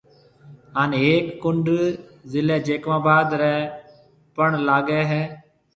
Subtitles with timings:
[0.75, 1.67] ھان ھيَََڪ ڪُنڊ
[2.31, 3.55] ضلع جيڪب آباد رَي
[4.35, 5.21] پڻ لاگيَ ھيََََ